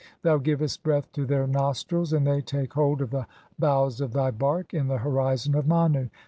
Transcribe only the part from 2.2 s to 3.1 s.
they take hold